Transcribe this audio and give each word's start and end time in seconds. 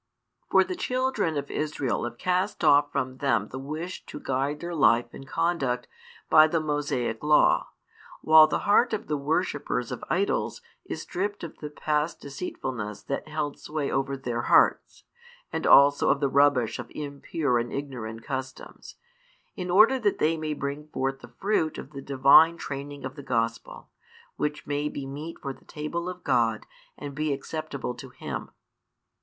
For 0.49 0.63
the 0.63 0.73
children 0.75 1.37
of 1.37 1.51
Israel 1.51 2.05
have 2.05 2.17
cast 2.17 2.63
off 2.63 2.91
from 2.91 3.17
them 3.17 3.49
the 3.49 3.59
wish 3.59 4.03
to 4.07 4.19
guide 4.19 4.59
their 4.59 4.73
life 4.73 5.13
and 5.13 5.27
conduct 5.27 5.87
by 6.27 6.47
the 6.47 6.59
Mosaic 6.59 7.21
Law, 7.21 7.67
while 8.23 8.47
the 8.47 8.61
heart 8.65 8.93
of 8.93 9.05
the 9.05 9.15
worshippers 9.15 9.91
of 9.91 10.03
idols 10.09 10.59
is 10.85 11.03
stripped 11.03 11.43
of 11.43 11.59
the 11.59 11.69
past 11.69 12.19
deceitfulness 12.19 13.03
that 13.03 13.27
held 13.27 13.59
sway 13.59 13.91
over 13.91 14.17
their 14.17 14.41
hearts, 14.41 15.03
and 15.53 15.67
also 15.67 16.09
of 16.09 16.19
the 16.19 16.29
rubbish 16.29 16.79
of 16.79 16.89
impure 16.95 17.59
and 17.59 17.71
ignorant 17.71 18.23
customs, 18.23 18.95
in 19.55 19.69
order 19.69 19.99
that 19.99 20.17
they 20.17 20.35
may 20.35 20.55
bring 20.55 20.87
forth 20.87 21.19
the 21.19 21.27
fruit 21.39 21.77
of 21.77 21.91
the 21.91 22.01
divine 22.01 22.57
training 22.57 23.05
of 23.05 23.13
the 23.15 23.21
Gospel, 23.21 23.91
which 24.35 24.65
may 24.65 24.89
be 24.89 25.05
meet 25.05 25.37
for 25.39 25.53
the 25.53 25.63
table 25.65 26.09
of 26.09 26.23
God, 26.23 26.65
and 26.97 27.13
be 27.13 27.31
acceptable 27.31 27.93
to 27.93 28.09
Him. 28.09 28.49